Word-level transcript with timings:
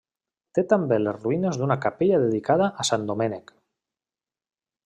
Té 0.57 0.63
també 0.71 0.97
les 1.01 1.19
ruïnes 1.25 1.59
d'una 1.61 1.77
capella 1.85 2.23
dedicada 2.25 2.73
a 2.85 2.89
Sant 2.93 3.07
Domènec. 3.13 3.57